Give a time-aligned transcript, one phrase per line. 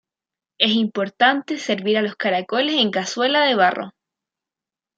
[0.59, 3.91] Es importante servir los caracoles en cazuela de barro.